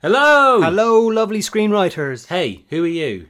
[0.00, 0.60] Hello!
[0.62, 2.26] Hello, lovely screenwriters.
[2.28, 3.28] Hey, who are you?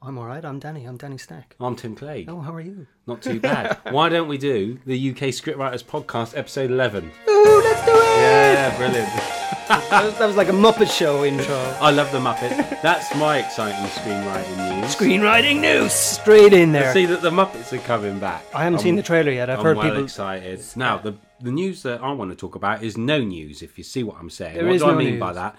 [0.00, 0.44] I'm all right.
[0.44, 0.84] I'm Danny.
[0.84, 1.56] I'm Danny Stack.
[1.58, 2.28] I'm Tim Clague.
[2.28, 2.86] Oh, how are you?
[3.06, 3.78] Not too bad.
[3.90, 7.10] Why don't we do the UK Scriptwriters Podcast, episode 11?
[7.28, 8.18] Ooh, let's do it!
[8.20, 9.08] Yeah, brilliant.
[9.66, 11.54] That was, that was like a Muppet Show intro.
[11.80, 12.82] I love the Muppet.
[12.82, 14.94] That's my exciting screenwriting news.
[14.94, 16.92] Screenwriting news straight in I there.
[16.92, 18.44] see that the Muppets are coming back.
[18.54, 19.48] I haven't I'm- seen the trailer yet.
[19.48, 20.04] I've I'm heard well people.
[20.04, 20.62] excited.
[20.76, 23.62] Now, the the news that I want to talk about is no news.
[23.62, 25.20] If you see what I'm saying, There what do I mean news.
[25.20, 25.56] by that?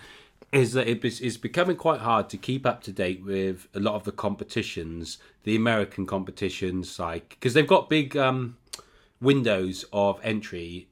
[0.56, 3.96] Is that it is becoming quite hard to keep up to date with a lot
[3.96, 8.56] of the competitions, the American competitions, like because they've got big um,
[9.20, 10.88] windows of entry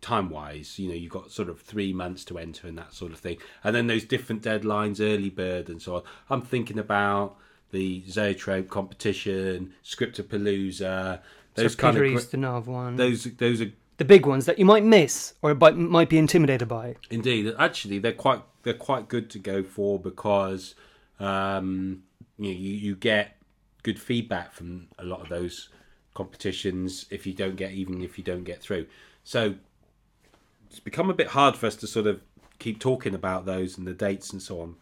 [0.00, 0.78] time wise.
[0.78, 3.36] You know, you've got sort of three months to enter and that sort of thing,
[3.62, 6.02] and then those different deadlines, early bird and so on.
[6.30, 7.36] I'm thinking about
[7.70, 11.20] the Zoetrope competition, Scriptopalooza,
[11.54, 12.12] those Sir kind Peter of.
[12.12, 12.96] gr- Ustinov one.
[12.96, 16.96] those those are the big ones that you might miss or might be intimidated by.
[17.08, 20.74] indeed actually they're quite they're quite good to go for because
[21.20, 22.02] um,
[22.36, 23.36] you, know, you you get
[23.84, 25.68] good feedback from a lot of those
[26.14, 28.86] competitions if you don't get even if you don't get through.
[29.22, 29.54] So
[30.68, 32.20] it's become a bit hard for us to sort of
[32.58, 34.74] keep talking about those and the dates and so on.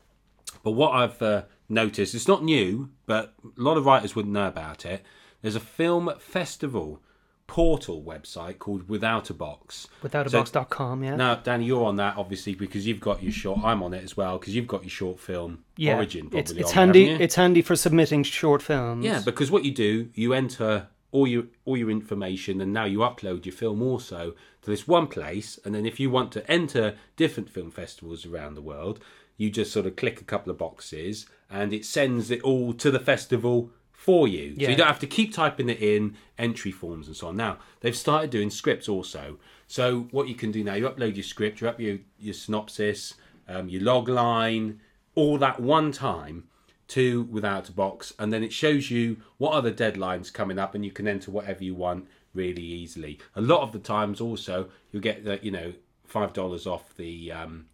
[0.62, 4.48] But what I've uh, noticed, it's not new, but a lot of writers wouldn't know
[4.48, 5.04] about it.
[5.42, 7.02] There's a film festival
[7.50, 9.88] portal website called Without a Box.
[10.00, 11.16] So- Withoutabox.com, yeah.
[11.16, 13.58] now, Danny, you're on that obviously because you've got your short.
[13.64, 15.96] I'm on it as well because you've got your short film yeah.
[15.96, 16.30] origin.
[16.30, 17.10] Probably it's it's on, handy.
[17.10, 19.04] It's handy for submitting short films.
[19.04, 22.98] yeah, because what you do, you enter all your all your information, and now you
[22.98, 25.58] upload your film also to this one place.
[25.64, 29.00] And then if you want to enter different film festivals around the world,
[29.36, 32.92] you just sort of click a couple of boxes, and it sends it all to
[32.92, 34.54] the festival for you.
[34.58, 37.36] So you don't have to keep typing it in entry forms and so on.
[37.36, 39.38] Now they've started doing scripts also.
[39.66, 43.16] So what you can do now, you upload your script, you up your your synopsis,
[43.46, 44.80] um, your log line,
[45.14, 46.44] all that one time
[46.88, 50.74] to without a box, and then it shows you what are the deadlines coming up,
[50.74, 53.18] and you can enter whatever you want really easily.
[53.36, 55.74] A lot of the times also you'll get the you know
[56.06, 57.66] five dollars off the um,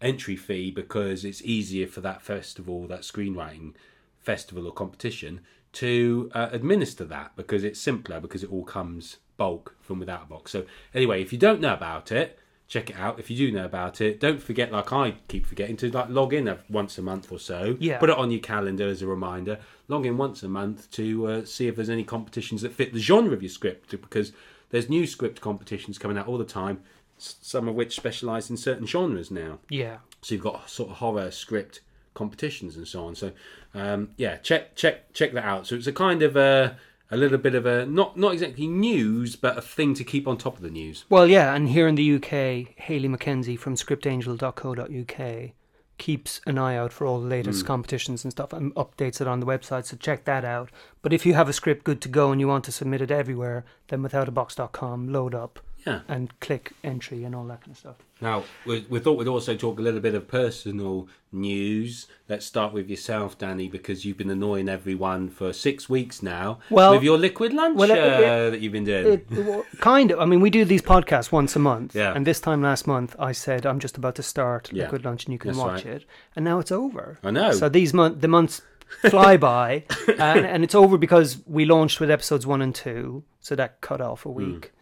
[0.00, 3.74] entry fee because it's easier for that festival, that screenwriting
[4.18, 5.42] festival or competition
[5.74, 10.26] to uh, administer that because it's simpler because it all comes bulk from without a
[10.26, 10.52] box.
[10.52, 10.64] So
[10.94, 13.18] anyway, if you don't know about it, check it out.
[13.18, 16.32] If you do know about it, don't forget like I keep forgetting to like log
[16.32, 17.76] in once a month or so.
[17.78, 17.98] Yeah.
[17.98, 19.58] Put it on your calendar as a reminder.
[19.88, 22.98] Log in once a month to uh, see if there's any competitions that fit the
[22.98, 24.32] genre of your script because
[24.70, 26.82] there's new script competitions coming out all the time.
[27.16, 29.60] Some of which specialise in certain genres now.
[29.68, 29.98] Yeah.
[30.20, 31.80] So you've got sort of horror script
[32.14, 33.14] competitions and so on.
[33.14, 33.32] So
[33.74, 35.66] um, yeah, check check check that out.
[35.66, 36.76] So it's a kind of a
[37.10, 40.38] a little bit of a not not exactly news, but a thing to keep on
[40.38, 41.04] top of the news.
[41.08, 45.50] Well, yeah, and here in the UK, Hayley McKenzie from scriptangel.co.uk
[45.96, 47.66] keeps an eye out for all the latest Hmm.
[47.68, 50.70] competitions and stuff and updates it on the website, so check that out.
[51.02, 53.12] But if you have a script good to go and you want to submit it
[53.12, 56.00] everywhere, then withoutabox.com, load up Yeah.
[56.08, 57.96] and click entry and all that kind of stuff.
[58.20, 62.06] Now we, we thought we'd also talk a little bit of personal news.
[62.28, 66.92] Let's start with yourself, Danny, because you've been annoying everyone for six weeks now Well-
[66.94, 69.06] with your liquid lunch well, it- uh, that you've been doing.
[69.14, 70.20] It, well, kind of.
[70.20, 71.94] I mean, we do these podcasts once a month.
[71.94, 72.14] Yeah.
[72.14, 74.84] And this time last month, I said, I'm just about to start Yeah.
[74.84, 75.96] Liquid Lunch and you can That's watch right.
[75.96, 76.04] it.
[76.34, 77.18] And now it's over.
[77.22, 77.52] I know.
[77.52, 78.62] So these month, the months
[79.10, 79.84] fly by.
[80.18, 83.24] and, and it's over because we launched with episodes one and two.
[83.40, 84.72] So that cut off a week.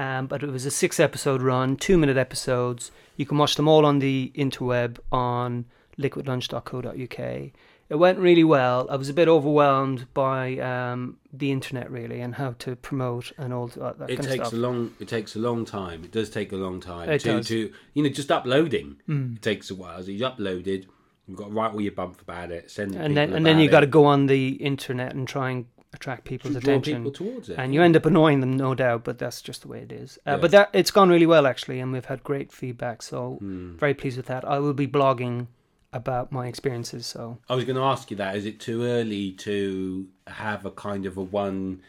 [0.00, 2.90] Um, but it was a six episode run, two minute episodes.
[3.16, 5.66] You can watch them all on the interweb on
[5.98, 7.50] liquidlunch.co.uk.
[7.90, 8.86] It went really well.
[8.88, 13.52] I was a bit overwhelmed by um, the internet, really, and how to promote and
[13.52, 16.12] all that, that it kind takes of a long it takes a long time it
[16.12, 17.48] does take a long time It to does.
[17.48, 20.86] to you know just uploading it takes a while so you uploaded
[21.26, 23.68] you've got to write all your bump about it send and then and then you
[23.68, 26.98] got to go on the internet and try and attract people's to attention.
[26.98, 29.04] people towards it and you end up annoying them, no doubt.
[29.04, 30.18] But that's just the way it is.
[30.26, 30.36] Uh, Yeah.
[30.38, 33.02] But that it's gone really well actually, and we've had great feedback.
[33.02, 33.76] So Hmm.
[33.76, 34.44] very pleased with that.
[34.44, 35.48] I will be blogging
[35.92, 37.06] about my experiences.
[37.06, 40.70] So I was going to ask you that is it too early to have a
[40.70, 41.80] kind of a one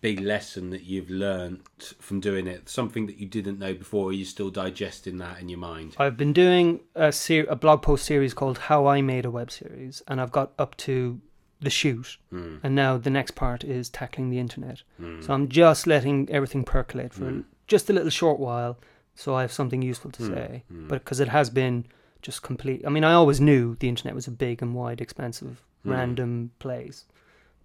[0.00, 1.60] big lesson that you've learned
[1.98, 5.40] from doing it something that you didn't know before or are you still digesting that
[5.40, 9.02] in your mind I've been doing a ser- a blog post series called "How I
[9.02, 11.20] Made a Web Series," and I've got up to
[11.60, 12.56] the shoot, Hmm.
[12.62, 14.82] and now the next part is tackling the internet.
[15.20, 17.40] So I'm just letting everything percolate for Hmm.
[17.66, 18.78] just a little short while,
[19.14, 20.62] so I have something useful to say.
[20.70, 20.86] Hmm.
[20.88, 21.84] But because it has been
[22.22, 22.82] just complete.
[22.86, 25.90] I mean, I always knew the internet was a big and wide, expensive, Hmm.
[25.90, 27.04] random place,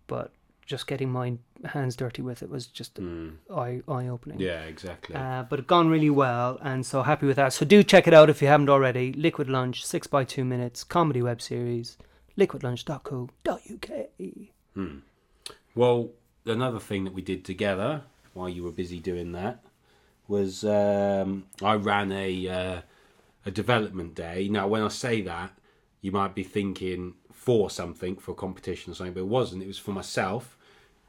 [0.07, 0.31] but
[0.65, 2.97] just getting my hands dirty with it was just
[3.53, 4.37] eye eye opening.
[4.37, 4.43] Hmm.
[4.43, 5.15] Yeah, exactly.
[5.15, 7.53] Uh, but it gone really well, and so happy with that.
[7.53, 9.11] So do check it out if you haven't already.
[9.13, 11.97] Liquid Lunch, six by two minutes, comedy web series,
[12.37, 14.09] liquidlunch.co.uk.
[15.75, 16.09] Well,
[16.45, 18.03] another thing that we did together
[18.33, 19.63] while you were busy doing that
[20.27, 22.81] was um, I ran a uh,
[23.45, 24.47] a development day.
[24.49, 25.51] Now, when I say that,
[26.01, 29.63] you might be thinking for something for a competition or something, but it wasn't.
[29.63, 30.57] It was for myself.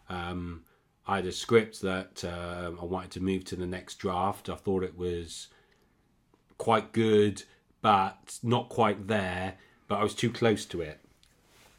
[0.09, 0.65] Um,
[1.07, 4.49] I had a script that um I wanted to move to the next draft.
[4.49, 5.49] I thought it was
[6.59, 7.43] quite good,
[7.83, 9.55] but not quite there.
[9.87, 11.04] But I was too close to it.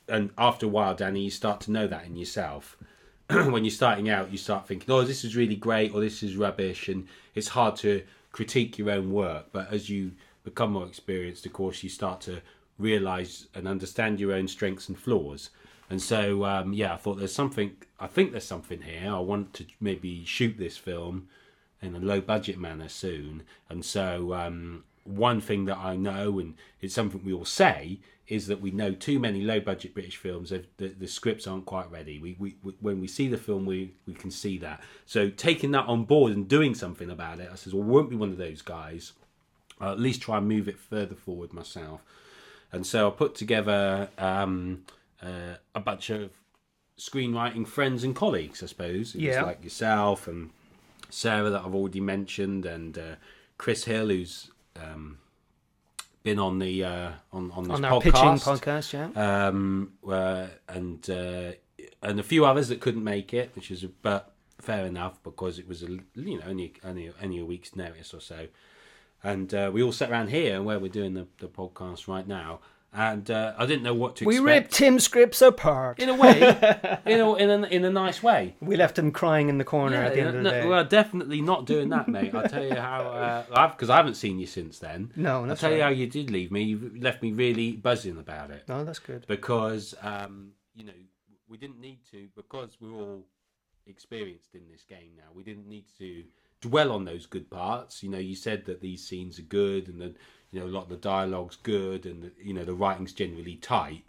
[0.08, 2.78] And after a while, Danny, you start to know that in yourself.
[3.30, 6.38] when you're starting out, you start thinking, "Oh, this is really great," or "This is
[6.38, 9.48] rubbish," and it's hard to critique your own work.
[9.52, 10.12] But as you
[10.44, 12.42] become more experienced, of course, you start to
[12.78, 15.50] realize and understand your own strengths and flaws.
[15.90, 17.76] And so, um, yeah, I thought there's something.
[18.00, 19.12] I think there's something here.
[19.12, 21.28] I want to maybe shoot this film
[21.82, 23.44] in a low budget manner soon.
[23.70, 28.48] And so, um, one thing that I know, and it's something we all say, is
[28.48, 30.50] that we know too many low budget British films.
[30.50, 32.20] The, the scripts aren't quite ready.
[32.20, 34.82] We, we, we when we see the film, we we can see that.
[35.06, 38.16] So taking that on board and doing something about it, I says, well, won't be
[38.16, 39.14] one of those guys.
[39.80, 42.02] I'll at least try and move it further forward myself.
[42.72, 44.86] And so I put together um,
[45.22, 46.32] uh, a bunch of
[46.98, 49.16] screenwriting friends and colleagues, I suppose.
[49.16, 49.44] It Yeah.
[49.44, 50.50] like yourself and
[51.10, 53.16] Sarah that I've already mentioned, and uh,
[53.58, 55.20] Chris Hill, who's um,
[56.26, 59.48] been on the uh, on on this On our podcast, pitching podcast, yeah.
[59.48, 61.52] um, uh, and uh,
[62.02, 65.68] and a few others that couldn't make it, which is but fair enough because it
[65.68, 68.48] was a you know only only only a week's notice or so,
[69.24, 72.60] and uh, we all sat around here where we're doing the, the podcast right now,
[72.96, 74.28] and uh, I didn't know what to expect.
[74.28, 74.64] we expect.
[74.64, 76.00] ripped Tim's scripts apart.
[76.00, 78.56] in a way, you know, in a, in a nice way.
[78.62, 80.66] We left him crying in the corner at the end of the no, day.
[80.66, 82.34] Well, definitely not doing that, mate.
[82.34, 85.12] I'll tell you how, uh, I've because I haven't seen you since then.
[85.16, 86.64] No, I'll tell you how you did leave me.
[86.64, 89.26] You left me really buzzing about it no, that's good.
[89.28, 90.94] because um, you know
[91.48, 93.26] we didn't need to because we're all
[93.88, 95.32] experienced in this game now.
[95.34, 96.24] We didn't need to
[96.62, 98.04] dwell on those good parts.
[98.04, 100.16] You know, you said that these scenes are good, and then
[100.52, 103.56] you know a lot of the dialogue's good, and the, you know the writing's generally
[103.56, 104.04] tight.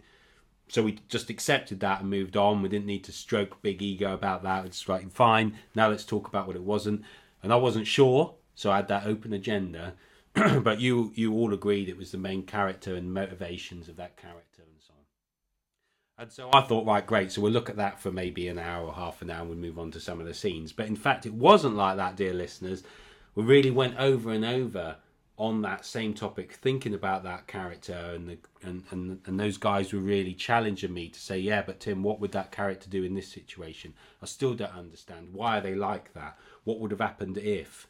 [0.69, 2.61] So we just accepted that and moved on.
[2.61, 4.65] We didn't need to stroke big ego about that.
[4.65, 5.57] It's right, fine.
[5.75, 7.05] Now let's talk about what it wasn't.
[7.43, 9.95] And I wasn't sure, so I had that open agenda.
[10.63, 14.63] but you you all agreed it was the main character and motivations of that character
[14.63, 14.96] and so on.
[16.19, 17.31] And so I thought, right, great.
[17.31, 19.59] So we'll look at that for maybe an hour or half an hour and we'll
[19.59, 20.73] move on to some of the scenes.
[20.73, 22.83] But in fact, it wasn't like that, dear listeners.
[23.35, 24.97] We really went over and over
[25.39, 29.93] on that same topic, thinking about that character, and the and, and and those guys
[29.93, 33.15] were really challenging me to say, yeah, but Tim, what would that character do in
[33.15, 33.93] this situation?
[34.23, 35.35] I still don't understand.
[35.35, 36.39] Why are they like that?
[36.65, 37.87] What would have happened if?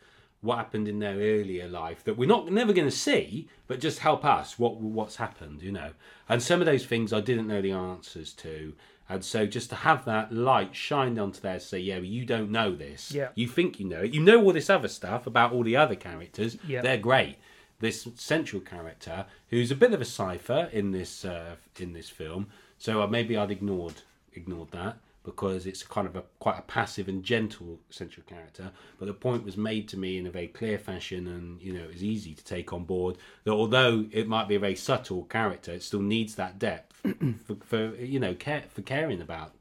[0.46, 3.98] What happened in their earlier life that we're not never going to see, but just
[3.98, 5.90] help us what what's happened, you know?
[6.28, 8.72] And some of those things I didn't know the answers to.
[9.08, 12.24] And so just to have that light shined onto there to say, yeah, but you
[12.24, 13.12] don't know this.
[13.12, 13.28] Yeah.
[13.34, 14.12] You think you know it.
[14.12, 16.56] You know all this other stuff about all the other characters.
[16.66, 16.82] Yeah.
[16.82, 17.36] They're great.
[17.78, 22.46] This central character, who's a bit of a cipher in this uh, in this film,
[22.78, 24.00] so uh, maybe I'd ignored
[24.32, 24.96] ignored that
[25.26, 28.70] because it's kind of a quite a passive and gentle central character.
[28.98, 31.82] But the point was made to me in a very clear fashion, and you know
[31.82, 33.18] it was easy to take on board.
[33.44, 37.02] That although it might be a very subtle character, it still needs that depth
[37.44, 39.52] for, for you know care for caring about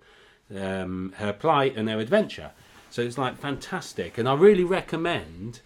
[0.55, 2.51] um, her plight and her adventure.
[2.91, 5.61] So it's like fantastic, and I really recommend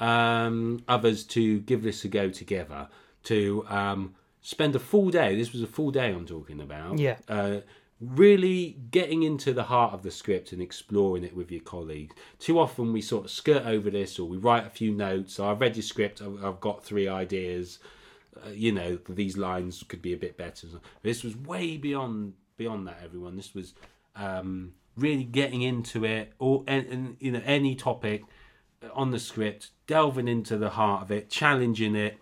[0.00, 2.88] um, others to give this a go together.
[3.24, 5.34] To um, spend a full day.
[5.34, 6.98] This was a full day I'm talking about.
[6.98, 7.16] Yeah.
[7.26, 7.60] Uh,
[8.00, 12.14] really getting into the heart of the script and exploring it with your colleagues.
[12.38, 15.38] Too often we sort of skirt over this, or we write a few notes.
[15.38, 16.20] I've read your script.
[16.20, 17.78] I've, got three ideas.
[18.44, 20.66] Uh, you know, these lines could be a bit better.
[21.02, 23.00] This was way beyond beyond that.
[23.02, 23.74] Everyone, this was
[24.16, 28.24] um, really getting into it, or and, and you know any topic
[28.92, 32.18] on the script, delving into the heart of it, challenging it,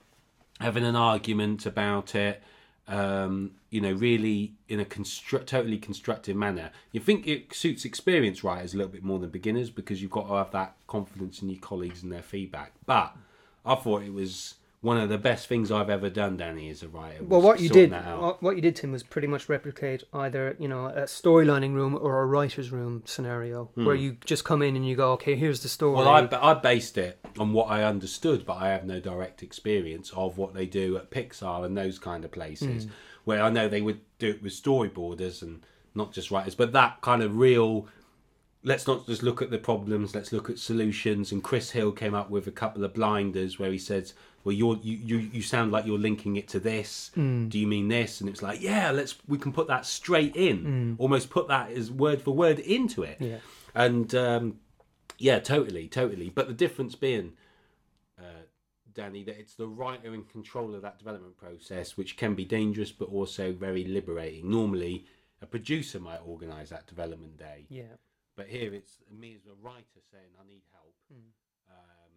[0.60, 2.42] having an argument about it.
[2.88, 6.72] Um, you know, really in a construct, totally constructive manner.
[6.90, 10.26] You think it suits experienced writers a little bit more than beginners because you've got
[10.26, 12.72] to have that confidence in your colleagues and their feedback.
[12.84, 13.16] But
[13.64, 16.88] I thought it was one of the best things I've ever done, Danny, as a
[16.88, 17.22] writer.
[17.22, 20.86] Well, what you did, what, you did, Tim, was pretty much replicate either you know
[20.86, 23.86] a storylining room or a writer's room scenario hmm.
[23.86, 25.94] where you just come in and you go, okay, here's the story.
[25.94, 30.10] Well, I, I based it on what I understood, but I have no direct experience
[30.16, 32.90] of what they do at Pixar and those kind of places, hmm.
[33.24, 37.00] where I know they would do it with storyboarders and not just writers, but that
[37.00, 37.86] kind of real.
[38.64, 40.14] Let's not just look at the problems.
[40.14, 41.32] Let's look at solutions.
[41.32, 44.76] And Chris Hill came up with a couple of blinders where he says, "Well, you're,
[44.82, 47.10] you you you sound like you're linking it to this.
[47.14, 47.48] Hmm.
[47.48, 50.96] Do you mean this?" And it's like, "Yeah, let's we can put that straight in.
[50.98, 53.38] Almost put that as word for word into it." Yeah.
[53.74, 54.60] And um,
[55.18, 56.28] yeah, totally, totally.
[56.30, 57.32] But the difference being,
[58.18, 58.44] uh,
[58.92, 62.92] Danny, that it's the writer in control of that development process, which can be dangerous
[62.92, 64.50] but also very liberating.
[64.50, 65.06] Normally,
[65.40, 67.94] a producer might organise that development day, Yeah.
[68.36, 70.94] but here it's me as a writer saying I need help
[71.70, 72.12] um,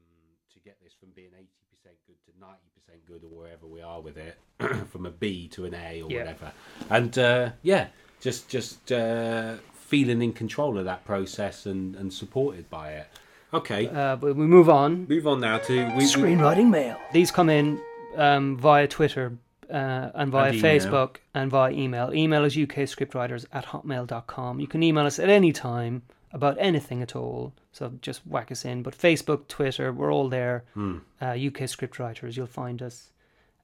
[0.53, 1.64] to get this from being eighty percent
[2.07, 4.37] good to ninety percent good, or wherever we are with it,
[4.87, 6.19] from a B to an A or Yeah.
[6.19, 6.51] whatever.
[6.89, 7.87] And uh, yeah,
[8.21, 13.07] just just uh, feeling in control of that process and, and supported by it.
[13.53, 15.05] Okay, Uh, but we move on.
[15.07, 16.97] move on now to we, we, Screenwriting mail.
[17.13, 17.79] These come in
[18.17, 19.37] um, via Twitter
[19.69, 20.61] uh, and via And.
[20.61, 22.11] Facebook and via email.
[22.13, 24.59] Email is ukscriptwriters at hotmail.com.
[24.59, 26.01] You can email us at any time
[26.35, 27.53] about anything at all.
[27.71, 28.83] So just whack us in.
[28.83, 30.65] But Facebook, Twitter, we're all there.
[30.75, 30.97] Hmm.
[31.21, 33.09] Uh, UK Scriptwriters, you'll find us.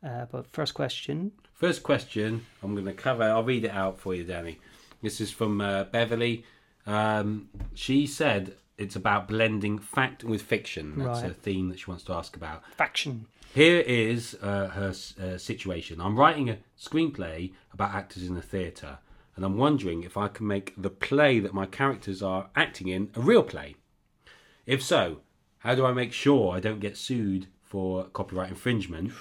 [0.04, 1.32] Uh, but first question.
[1.54, 3.24] First question I'm going to cover.
[3.24, 4.58] I'll read it out for you, Danny.
[5.04, 6.44] This is from uh, Beverly.
[6.88, 10.98] Um, she said it's about blending fact with fiction.
[10.98, 11.32] That's Right.
[11.32, 12.64] a theme that she wants to ask about.
[12.78, 13.28] Faction.
[13.54, 16.00] Here is uh, her uh, situation.
[16.02, 18.98] I'm writing a screenplay about actors in a theatre,
[19.42, 23.10] and I'm wondering if I can make the play that my characters are acting in
[23.16, 23.74] a real play.
[24.68, 25.22] If so,
[25.58, 29.14] how do I make sure I don't get sued for copyright infringement?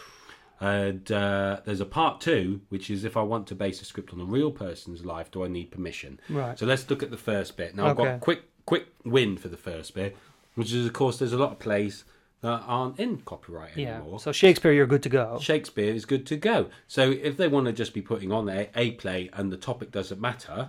[0.61, 4.13] And uh, there's a part two, which is if I want to base a script
[4.13, 6.21] on a real person's life, do I need permission?
[6.29, 6.59] Right.
[6.59, 7.75] So let's look at the first bit.
[7.75, 8.11] Now I've Okay.
[8.11, 10.19] got quick quick win for the first bit,
[10.55, 12.05] which is of course there's a lot of plays
[12.43, 14.13] that aren't in copyright anymore.
[14.13, 14.19] Yeah.
[14.19, 15.39] So Shakespeare, you're good to go.
[15.41, 16.71] Shakespeare is good to go.
[16.87, 19.91] So if they want to just be putting on a, a play and the topic
[19.91, 20.67] doesn't matter,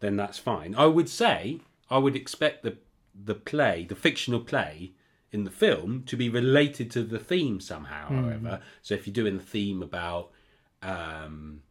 [0.00, 0.74] then that's fine.
[0.74, 2.76] I would say I would expect the
[3.14, 4.92] the play, the fictional play
[5.32, 8.08] in the film, to be related to the theme somehow.
[8.08, 10.30] However, so if you're doing the theme about
[10.82, 11.62] um,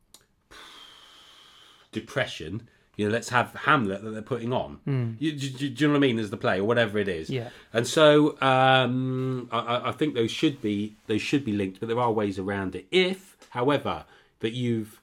[1.91, 2.67] depression.
[2.97, 4.79] You know, let's have Hamlet that they're putting on.
[5.19, 6.17] You, do, do you know what I mean?
[6.19, 7.29] As the play or whatever it is.
[7.29, 7.49] Yeah.
[7.73, 11.99] And so um, I- I, think those should be they should be linked, but there
[11.99, 12.87] are ways around it.
[12.91, 14.05] If, however,
[14.39, 15.01] that you've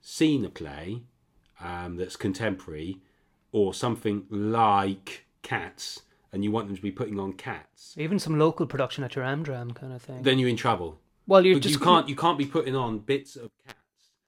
[0.00, 1.02] seen a play
[1.60, 2.98] um, that's contemporary
[3.52, 8.38] or something like Cats, and you want them to be putting on Cats, Even some
[8.38, 10.22] local production at your Amdram kind of thing.
[10.22, 11.00] then you're in trouble.
[11.26, 13.78] well, you're just you can't you can't be putting on bits of Cats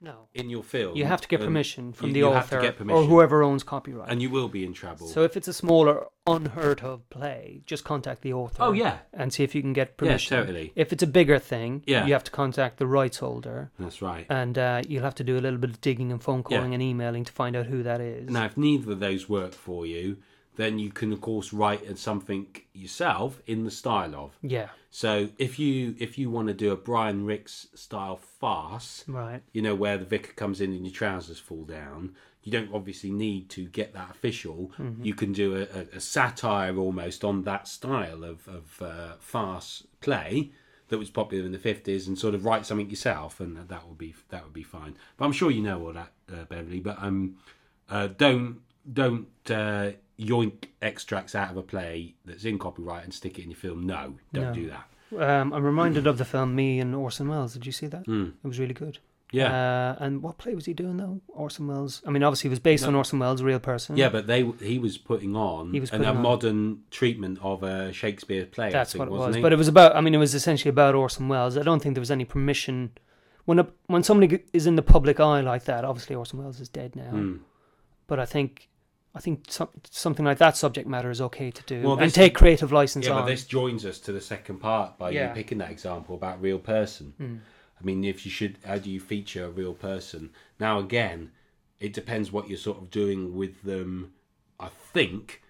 [0.02, 0.28] No.
[0.34, 0.96] in your film.
[0.96, 2.78] You have to get and permission from you- the you author have to get or
[2.78, 3.08] permission.
[3.08, 4.10] whoever owns copyright.
[4.10, 5.06] and you will be in trouble.
[5.06, 8.62] So if it's a smaller, unheard of play, just contact the author.
[8.62, 8.98] Oh, yeah.
[9.12, 10.36] and see if you can get permission.
[10.38, 10.72] totally.
[10.76, 12.04] If it's a bigger thing, Yeah.
[12.06, 14.26] you have to contact the rights holder, That's right.
[14.28, 16.58] and uh, you'll have to do a little bit of digging and phone Yeah.
[16.58, 18.28] calling and emailing to find out who that is.
[18.30, 20.18] Now, if neither of those work for you,
[20.56, 24.36] then you can of course write something yourself in the style of.
[24.42, 29.42] Yeah, So if you if you want to do a Brian Rix style farce, right.
[29.52, 33.10] you know where the vicar comes in and your trousers fall down, you don't obviously
[33.10, 34.70] need to get that official.
[35.00, 39.86] You can do a, a, a satire almost on that style of of uh, farce
[40.00, 40.52] play
[40.88, 43.96] that was popular in the fifties, and sort of write something yourself, and that would
[43.96, 44.94] be that would be fine.
[45.16, 46.80] But I'm sure you know all that, uh, Beverly.
[46.80, 47.36] But um,
[47.88, 53.38] uh, don't don't uh, yoink extracts out of a play that's in copyright and stick
[53.38, 53.86] it in your film.
[53.86, 54.52] No, don't No.
[54.54, 54.86] do that.
[55.40, 57.52] Um, I'm reminded of the film Me and Orson Welles.
[57.52, 58.06] Did you see that?
[58.06, 58.32] Mm.
[58.42, 58.98] It was really good.
[59.30, 59.94] Yeah.
[59.98, 61.20] Uh, and what play was he doing though?
[61.28, 62.02] Orson Welles.
[62.06, 63.96] I mean, obviously, it was based on Orson Welles, a real person.
[63.96, 67.38] Yeah, but they he was putting on He was an, putting a on- modern treatment
[67.42, 68.66] of a Shakespeare play.
[68.66, 69.36] I That's think, what it wasn't was.
[69.36, 69.42] he?
[69.42, 69.96] But it was about.
[69.96, 71.56] I mean, it was essentially about Orson Welles.
[71.56, 72.92] I don't think there was any permission
[73.46, 75.84] when a, when somebody g- is in the public eye like that.
[75.84, 77.10] Obviously, Orson Welles is dead now.
[77.10, 77.36] Hmm.
[78.06, 78.68] But I think
[79.14, 82.34] I think some, something like that subject matter is okay to do Well, and take
[82.34, 83.22] creative license yeah, on.
[83.22, 85.28] but this joins us to the second part by Yeah.
[85.28, 87.12] you picking that example about real person.
[87.18, 87.36] Hmm.
[87.80, 90.30] I mean, if you should, how do you feature a real person?
[90.58, 91.32] Now, again,
[91.80, 94.12] it depends what you're sort of doing with them.
[94.58, 95.42] I think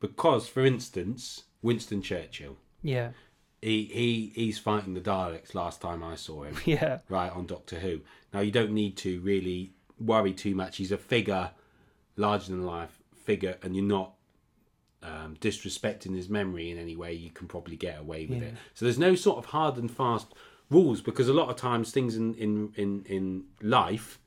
[0.00, 3.10] because, for instance, Winston Churchill, Yeah,
[3.62, 5.54] he he he's fighting the Daleks.
[5.54, 8.00] Last time I saw him, yeah, right on Doctor Who.
[8.32, 10.76] Now you don't need to really worry too much.
[10.76, 11.50] He's a figure,
[12.16, 12.97] larger than life
[13.28, 14.10] figure, and you're not
[15.02, 17.12] um, disrespecting his memory in any way.
[17.26, 18.48] You can probably get away with Yeah.
[18.48, 18.54] it.
[18.74, 20.26] So there's no sort of hard and fast
[20.70, 23.44] rules because a lot of times things in in in, in
[23.78, 24.18] life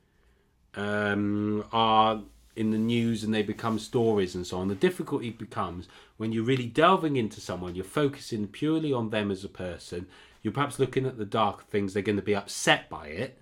[0.74, 2.22] um, are
[2.54, 4.68] in the news and they become stories and so on.
[4.68, 9.42] The difficulty becomes when you're really delving into someone, you're focusing purely on them as
[9.44, 10.06] a person.
[10.42, 13.38] You're perhaps looking at the dark things, they're going to be upset by it.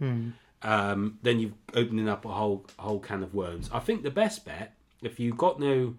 [0.63, 3.71] um, then you're opening up a whole a whole can of worms.
[3.73, 5.97] I think the best bet, if you've got no,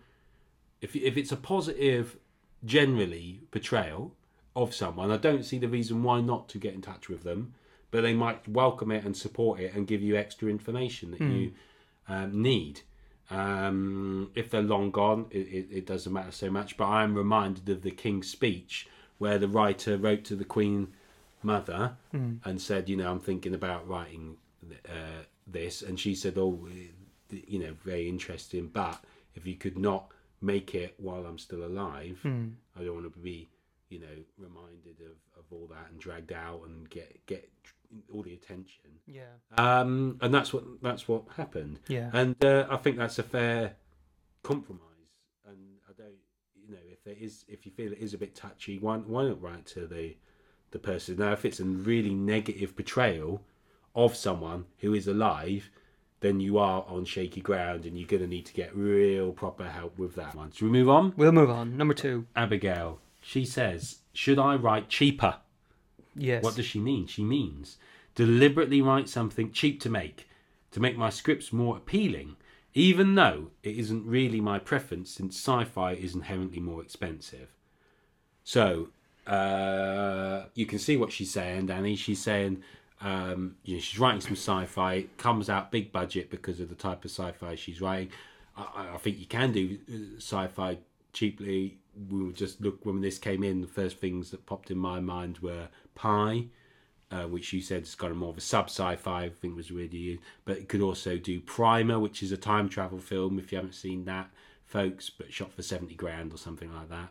[0.81, 2.17] if if it's a positive,
[2.63, 4.13] generally portrayal
[4.55, 7.53] of someone, I don't see the reason why not to get in touch with them.
[7.89, 11.51] But they might welcome it and support it and give you extra information that you
[12.07, 12.81] um, need.
[13.29, 16.77] Um, if they're long gone, it, it, it doesn't matter so much.
[16.77, 20.93] But I am reminded of the King's Speech, where the writer wrote to the Queen
[21.43, 21.97] Mother
[22.45, 24.37] and said, "You know, I'm thinking about writing
[24.87, 26.67] uh, this," and she said, "Oh,
[27.31, 28.67] you know, very interesting.
[28.67, 29.03] But
[29.35, 30.11] if you could not
[30.41, 33.49] make it while I'm still alive, I don't want to be,
[33.89, 34.07] you know,
[34.37, 37.49] reminded of, of all that and dragged out and get get
[38.13, 39.23] all the attention." Yeah.
[39.57, 41.79] Um, and that's what that's what happened.
[41.87, 42.09] Yeah.
[42.13, 43.75] And uh, I think that's a fair
[44.43, 44.81] compromise.
[45.47, 45.57] And
[45.89, 46.15] I don't,
[46.55, 49.25] you know, if there is, if you feel it is a bit touchy, why why
[49.25, 50.15] not write to the
[50.71, 51.17] the person?
[51.17, 53.43] Now, if it's a really negative portrayal
[53.95, 55.69] of someone who is alive,
[56.21, 59.67] then you are on shaky ground, and you're going to need to get real proper
[59.67, 60.51] help with that one.
[60.51, 61.13] Should we move on?
[61.17, 61.77] We'll move on.
[61.77, 62.25] Number two.
[62.35, 65.37] Abigail, she says, "Should I write cheaper?"
[66.15, 66.43] Yes.
[66.43, 67.07] What does she mean?
[67.07, 67.77] She means
[68.15, 70.27] deliberately write something cheap to make,
[70.71, 72.35] to make my scripts more appealing,
[72.73, 77.49] even though it isn't really my preference since sci fi is inherently more expensive.
[78.43, 78.89] So,
[79.27, 81.95] uh, you can see what she's saying, Danny.
[81.95, 82.63] She's saying,
[83.01, 86.69] um, you know, she's writing some sci fi, it comes out big budget because of
[86.69, 88.09] the type of sci fi she's writing.
[88.55, 90.77] I, I think you can do uh, sci fi
[91.13, 91.77] cheaply.
[92.09, 95.01] We would just look when this came in, the first things that popped in my
[95.01, 96.45] mind were Pi,
[97.11, 99.23] uh, which you said is kind of more of a sub sci-fi.
[99.25, 102.99] I think was really, but it could also do Primer, which is a time travel
[102.99, 103.37] film.
[103.39, 104.29] If you haven't seen that,
[104.65, 107.09] folks, but shot for seventy grand or something like that,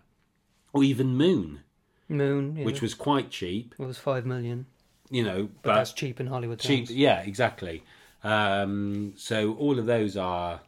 [0.73, 1.61] or even Moon,
[2.09, 2.65] Moon, yeah.
[2.65, 3.75] which was quite cheap.
[3.79, 4.65] It was five million,
[5.11, 6.61] You know, but, but that's cheap in Hollywood.
[6.61, 6.87] cheap.
[6.87, 6.97] terms.
[6.97, 7.83] Yeah, exactly.
[8.23, 10.61] Um, so all of those are,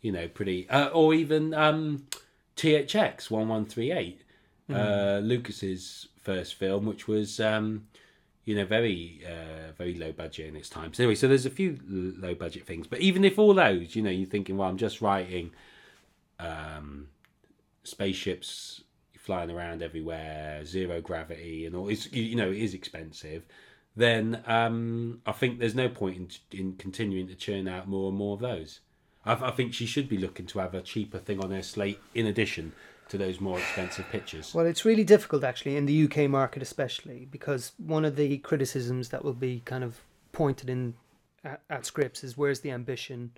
[0.00, 0.68] you know, pretty.
[0.68, 2.06] Uh, or even um,
[2.56, 4.22] THX one one three eight,
[4.72, 7.40] uh, Lucas's first film, which was.
[7.40, 7.86] Um,
[8.44, 10.92] you know, very, uh, very low budget in its time.
[10.92, 13.94] So anyway, so there's a few l- low budget things, but even if all those,
[13.94, 15.52] you know, you're thinking, well, I'm just writing
[16.40, 17.06] um,
[17.84, 18.82] spaceships
[19.18, 21.88] flying around everywhere, zero gravity, and all.
[21.88, 23.44] It's you you know, it is expensive.
[23.94, 28.16] Then um, I think there's no point in in continuing to churn out more and
[28.16, 28.80] more of those.
[29.24, 32.00] I, I think she should be looking to have a cheaper thing on her slate
[32.14, 32.72] in addition
[33.08, 34.54] to those more expensive pictures.
[34.54, 39.10] Well, it's really difficult actually in the UK market, especially because one of the criticisms
[39.10, 40.00] that will be kind of
[40.32, 40.94] pointed in
[41.44, 43.32] at, at scripts is where's the ambition,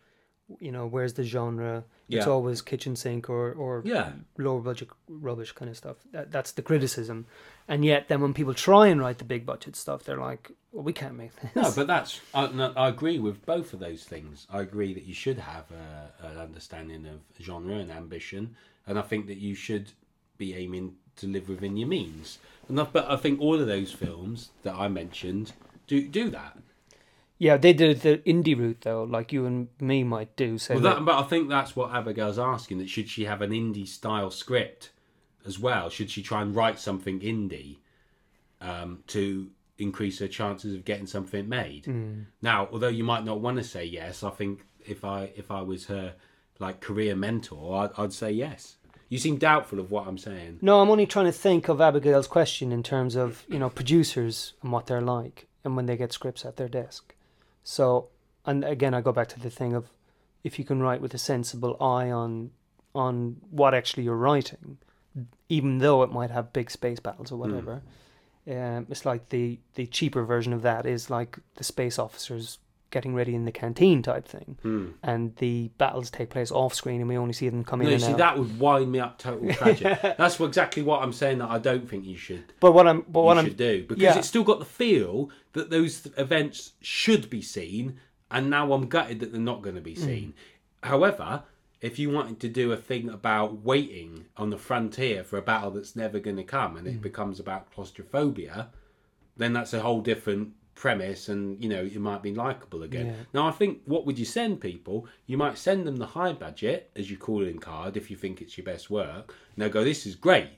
[0.61, 1.85] you know, where's the genre?
[2.09, 2.33] It's Yeah.
[2.33, 4.13] always kitchen sink or or Yeah.
[4.37, 5.97] lower budget rubbish kind of stuff.
[6.13, 7.27] That, that's the criticism,
[7.67, 10.85] and yet then when people try and write the big budget stuff, they're like, well,
[10.85, 11.51] we can't make this.
[11.57, 14.47] No, but that's I, no, I agree with both of those things.
[14.51, 18.55] I agree that you should have a, an understanding of genre and ambition,
[18.87, 19.93] and I think that you should
[20.37, 22.39] be aiming to live within your means.
[22.69, 25.53] And I, but I think all of those films that I mentioned
[25.87, 26.59] do do that.
[27.45, 30.57] Yeah, they did the indie route though, like you and me might do.
[30.57, 32.79] Say Well, that, but I think that's what Abigail's asking.
[32.79, 34.93] That should she have an indie style script
[35.45, 35.91] as well?
[35.91, 37.81] Should she try and write something indie
[38.63, 41.87] um, to increase her chances of getting something made?
[42.41, 45.61] Now, although you might not want to say yes, I think if I if I
[45.61, 46.15] was her
[46.61, 48.77] like career mentor, I'd, I'd say yes.
[49.11, 50.61] You seem doubtful of what I'm saying.
[50.63, 54.55] No, I'm only trying to think of Abigail's question in terms of you know producers
[54.63, 57.14] and what they're like, and when they get scripts at their desk.
[57.65, 58.09] So,
[58.47, 59.89] and again, I go back to the thing of
[60.45, 62.51] if you can write with a sensible eye on
[62.95, 64.79] on what actually you're writing,
[65.49, 67.83] even though it might have big space battles or whatever.
[68.47, 72.59] Um, it's like the the cheaper version of that is like the space officers
[72.95, 74.87] getting ready in the canteen type thing, hmm.
[75.03, 77.93] and the battles take place off screen, and we only see them come in No,
[77.95, 78.19] and see out.
[78.19, 80.01] that would wind me up total tragic.
[80.17, 81.39] That's exactly what I'm saying.
[81.39, 82.53] That I don't think you should.
[82.61, 84.17] but what I'm but what you I'm should do because yeah.
[84.17, 87.99] it's still got the feel that those events should be seen,
[88.31, 90.05] and now I'm gutted that they're not going to be hmm.
[90.05, 90.35] seen.
[90.85, 91.43] However,
[91.81, 95.73] if you wanted to do a thing about waiting on the frontier for a battle
[95.73, 97.01] that's never going to come, and it hmm.
[97.01, 98.69] becomes about claustrophobia,
[99.37, 103.07] then that's a whole different premise, and you know it might be likable again.
[103.07, 103.13] Yeah.
[103.33, 105.07] Now, I think what would you send people?
[105.27, 108.17] You might send them the high budget, as you call it in card, if you
[108.17, 109.35] think it's your best work.
[109.55, 110.51] And they'll go, "This is great.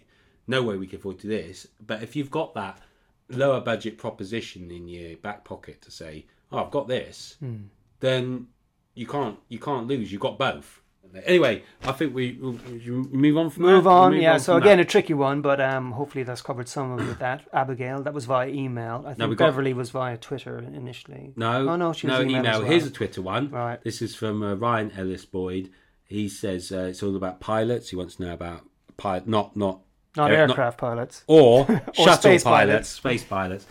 [0.46, 2.80] No way we can afford to do this." But if you've got that
[3.28, 7.64] lower budget proposition in your back pocket to say, "Oh, I've got this," hmm.
[8.00, 8.48] then
[8.94, 10.10] you can't you can't lose.
[10.10, 10.80] You've got both,
[11.24, 13.90] Anyway, I think we you move on from Move that?
[13.90, 14.36] on, We'll yeah.
[14.38, 14.86] so again, that.
[14.86, 17.18] a tricky one, but um, hopefully that's covered some of it.
[17.18, 19.04] That Abigail, that was via email.
[19.06, 21.32] I think got- Beverly was via Twitter initially.
[21.36, 22.68] no, Oh, no, she was no email as well.
[22.70, 23.50] Here's a Twitter one.
[23.50, 23.82] Right.
[23.82, 25.70] This is from uh, Ryan Ellis Boyd.
[26.04, 27.90] He says uh, it's all about pilots.
[27.90, 28.62] He wants to know about
[28.96, 29.80] pilot, not not
[30.16, 31.24] Not uh, aircraft pilots.
[31.28, 32.88] or, shuttle space pilots, pilots.
[32.90, 33.66] space pilots.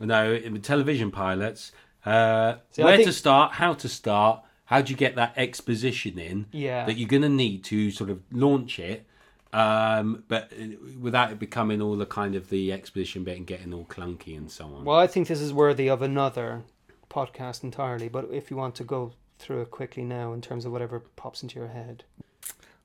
[0.00, 1.72] No, television pilots.
[2.04, 3.52] Uh, See, where think- to start?
[3.52, 4.42] How to start?
[4.68, 6.44] How do you get that exposition in?
[6.52, 6.84] Yeah.
[6.84, 9.06] That you're going to need to sort of launch it,
[9.54, 13.72] um, but uh, without it becoming all the kind of the exposition bit and getting
[13.72, 14.84] all clunky and so on.
[14.84, 16.64] Well, I think this is worthy of another
[17.08, 20.72] podcast entirely, but if you want to go through it quickly now in terms of
[20.72, 22.04] whatever pops into your head.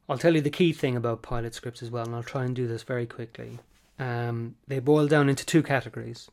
[0.07, 2.55] I'll tell you the key thing about pilot scripts as well, and I'll try and
[2.55, 3.59] do this very quickly.
[3.99, 6.29] Um, they boil down into two categories.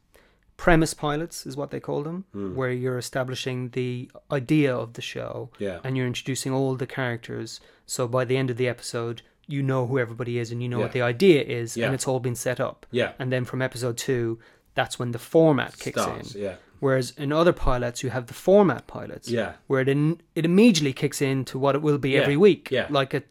[0.64, 2.18] Premise pilots is what they call them,
[2.58, 5.78] where you're establishing the idea of the show Yeah.
[5.82, 7.60] and you're introducing all the characters.
[7.86, 10.78] So by the end of the episode, you know who everybody is and you know
[10.84, 11.86] what the idea is, Yeah.
[11.86, 12.84] and it's all been set up.
[12.90, 13.12] Yeah.
[13.18, 14.38] And then from episode two,
[14.74, 16.42] that's when the format kicks Starts, in.
[16.42, 16.54] yeah.
[16.78, 19.54] Whereas in other pilots, you have the format pilots, Yeah.
[19.66, 22.86] where it in, it immediately kicks into what it will be Yeah, every week, yeah.
[22.90, 23.22] like a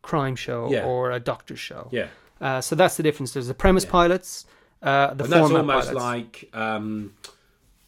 [0.00, 0.84] crime show Yeah.
[0.86, 1.88] or a doctor's show.
[1.92, 2.08] Yeah.
[2.40, 3.32] Uh, so that's the difference.
[3.34, 4.46] There's the premise pilots,
[4.84, 5.92] uh, the and that's almost pilots.
[5.94, 7.12] like um,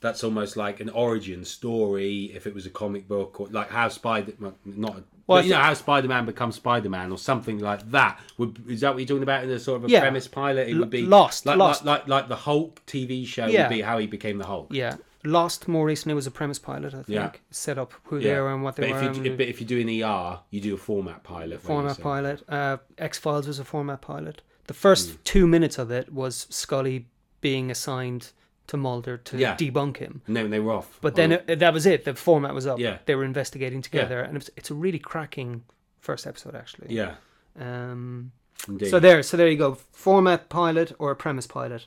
[0.00, 3.88] that's almost like an origin story if it was a comic book or like how
[3.88, 4.32] Spider
[4.64, 8.20] not well, you know how Spider Man becomes Spider Man or something like that.
[8.38, 10.00] Would is that what you're talking about in a sort of a Yeah.
[10.00, 10.68] premise pilot?
[10.68, 11.85] It would be Lost, like, Lost.
[11.85, 13.62] Like, like like the Hulk TV show Yeah.
[13.68, 14.68] would be how he became the Hulk.
[14.70, 14.96] yeah.
[15.26, 17.08] Lost more recently was a premise pilot, I think.
[17.08, 17.30] Yeah.
[17.50, 19.10] Set up who they were and what they but were.
[19.10, 21.60] if, you, but if you're doing ER, you do a format pilot.
[21.60, 22.42] format pilot.
[22.48, 24.42] Uh, X Files was a format pilot.
[24.66, 25.16] The first Hmm.
[25.24, 27.06] two minutes of it was Scully
[27.40, 28.32] being assigned
[28.68, 29.54] to Mulder to Yeah.
[29.56, 30.22] debunk him.
[30.26, 30.98] And then they were off.
[31.00, 32.04] But then Or- it, that was it.
[32.04, 32.78] The format was up.
[32.80, 32.98] Yeah.
[33.06, 35.62] They were investigating together, and it's, it's a really cracking
[36.00, 36.94] first episode actually.
[36.94, 37.14] yeah,
[37.60, 38.32] Um,
[38.68, 38.90] indeed.
[38.90, 39.74] so there, so there you go.
[39.92, 41.86] Format pilot or a premise pilot.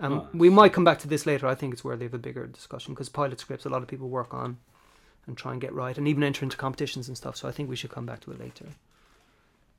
[0.00, 1.46] Um, Oh, we might come back to this later.
[1.46, 4.08] I think it's worthy of a bigger discussion because pilot scripts a lot of people
[4.08, 4.58] work on
[5.26, 7.36] and try and get right, and even enter into competitions and stuff.
[7.36, 8.66] So I think we should come back to it later.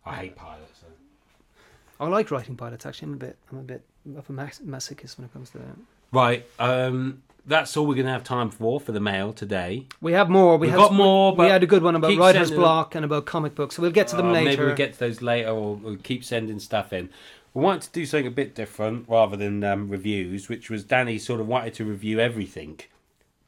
[0.06, 0.80] I hate pilots.
[0.82, 2.06] though.
[2.06, 2.86] I like writing pilots.
[2.86, 3.82] Actually, I'm a bit, I'm a bit
[4.18, 5.76] of a mas- masochist when it comes to that.
[6.12, 9.86] Right, um, that's all we're going to have time for for the mail today.
[10.02, 10.58] We have more.
[10.58, 13.26] We We've had got more, We had a good one about writer's block and about
[13.26, 13.76] comic books.
[13.76, 14.50] So we'll get to them Uh, later.
[14.52, 17.10] Maybe we'll get to those later, or we'll keep sending stuff in.
[17.60, 21.18] We wanted to do something a bit different rather than um, reviews, which was Danny
[21.20, 22.80] sort of wanted to review everything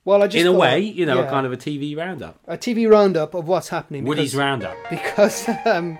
[0.04, 1.96] well, I just in a thought, way, you know, yeah, a kind of a TV
[1.96, 4.04] roundup, a TV roundup of what's happening.
[4.04, 4.76] Woody's roundup.
[4.90, 6.00] because um,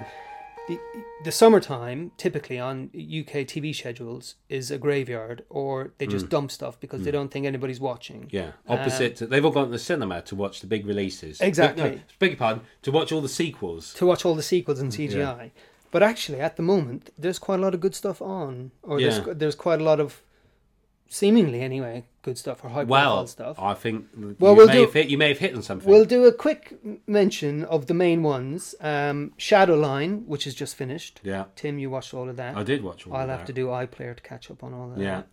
[0.68, 0.80] the
[1.24, 6.80] the summertime typically on UK TV schedules is a graveyard, or they just dump stuff
[6.80, 8.24] because they don't think anybody's watching.
[8.24, 8.34] Mm.
[8.34, 9.18] Yeah, opposite.
[9.18, 11.40] to, they've all gone to the cinema to watch the big releases.
[11.40, 11.92] Exactly.
[11.92, 12.64] No, beg your pardon.
[12.82, 13.94] To watch all the sequels.
[13.96, 15.52] To watch all the sequels in Mm, CGI,
[15.92, 19.10] but actually at the moment there's quite a lot of good stuff on, or Yeah.
[19.20, 20.22] there's there's quite a lot of
[21.08, 23.60] seemingly anyway good stuff or high profile Well, stuff.
[23.60, 25.10] I think Well, you we'll may do- have hit.
[25.10, 25.90] You may have hit on something.
[25.90, 26.78] We'll do a quick
[27.08, 28.76] mention of the main ones.
[28.80, 31.20] Um, Shadowline, which is just finished.
[31.24, 32.56] yeah, Tim, you watched all of that.
[32.56, 33.14] I did watch all.
[33.14, 33.20] That.
[33.20, 33.48] I'll have that.
[33.48, 35.00] to do iPlayer to catch up on all that.
[35.02, 35.24] Yeah.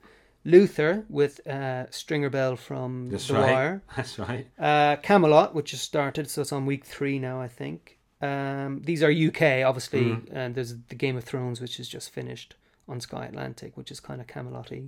[0.45, 3.53] Luther with uh, Stringer Bell from That's The right.
[3.53, 3.83] Wire.
[3.97, 4.47] That's right.
[4.59, 7.98] Uh, Camelot, which has started, so it's on week three now, I think.
[8.21, 10.37] Um, these are UK, obviously, Mm-hmm.
[10.37, 12.55] and there's the Game of Thrones, which is just finished
[12.89, 14.85] on Sky Atlantic, which is kind of Camelot-y,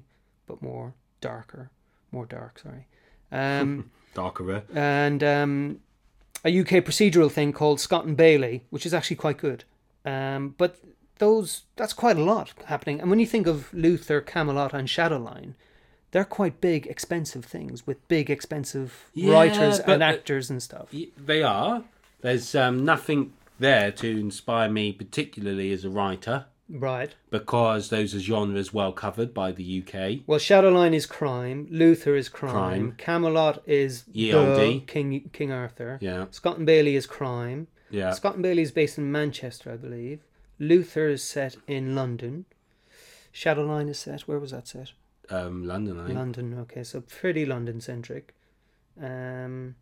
[0.47, 1.71] but more darker,
[2.12, 2.59] more dark.
[2.59, 2.87] Sorry.
[3.31, 4.64] Um, Darker.
[4.75, 5.81] and um,
[6.45, 9.62] a UK procedural thing called Scott and Bailey, which is actually quite good.
[10.05, 10.79] Um, but
[11.19, 13.01] those that's quite a lot happening.
[13.01, 15.53] And when you think of Luther, Camelot, and Shadowline,
[16.11, 20.61] they're quite big, expensive things with big, expensive Yeah, writers but and the- actors and
[20.61, 20.88] stuff.
[21.16, 21.85] They are.
[22.23, 27.15] There's um, nothing there to inspire me particularly as a writer Right.
[27.31, 30.21] because those are genres well covered by the UK.
[30.27, 31.67] Well, Shadowline is crime.
[31.71, 32.53] Luther is crime.
[32.53, 32.95] Crime.
[32.97, 34.81] Camelot is the.
[34.87, 35.99] King King Arthur.
[36.01, 37.67] Yeah, Scott and Bailey is crime.
[37.91, 38.13] yeah.
[38.13, 40.21] Scott and Bailey is based in Manchester, I believe.
[40.61, 42.45] Luther is set in London.
[43.35, 44.23] Shadowline is set.
[44.23, 44.93] Where was that set?
[45.29, 46.19] Um, London, I think.
[46.19, 46.59] London.
[46.61, 48.35] Okay, so pretty London centric.
[49.01, 49.77] Um,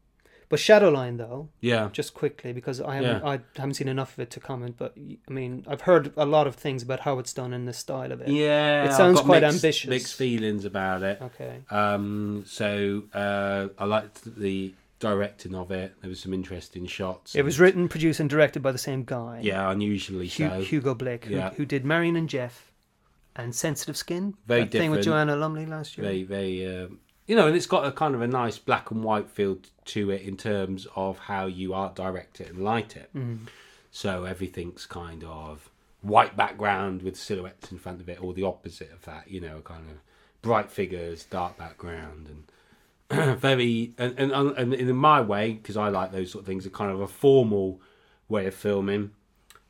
[0.48, 3.28] but Shadowline, though, Yeah, just quickly because I haven't Yeah.
[3.28, 4.76] I haven't seen enough of it to comment.
[4.78, 7.72] But I mean, I've heard a lot of things about how it's done and the
[7.72, 8.28] style of it.
[8.28, 8.84] yeah.
[8.84, 9.90] It I've sounds quite mixed, ambitious.
[9.90, 11.20] Mixed feelings about it.
[11.20, 11.58] Okay.
[11.70, 15.94] Um, so uh, I liked the directing of it.
[16.00, 17.34] There was some interesting shots.
[17.36, 19.40] It was written, produced, and directed by the same guy.
[19.42, 20.60] yeah, unusually so.
[20.60, 21.50] Hugo Blick, who, Yeah.
[21.50, 22.72] who did Marion and Geoff
[23.36, 24.34] and Sensitive Skin.
[24.46, 25.04] Very that thing with.
[25.04, 26.04] Joanna Lumley last year.
[26.06, 26.66] Very, very.
[26.84, 29.58] Um, you know, and it's got a kind of a nice black and white feel
[29.84, 33.10] to it in terms of how you art direct it and light it.
[33.14, 33.46] Mm.
[33.90, 38.90] So everything's kind of white background with silhouettes in front of it, or the opposite
[38.92, 39.30] of that.
[39.30, 39.98] You know, kind of
[40.40, 42.28] bright figures, dark background,
[43.10, 46.64] and very and and, and in my way because I like those sort of things.
[46.64, 47.82] A kind of a formal
[48.26, 49.10] way of filming,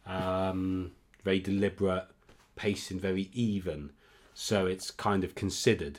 [0.07, 0.92] um,
[1.25, 2.07] very deliberate,
[2.55, 3.90] pacing very even,
[4.33, 5.99] so it's kind of considered.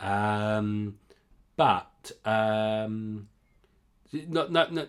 [0.00, 0.98] Um,
[1.56, 3.28] but um,
[4.12, 4.88] not, not, not,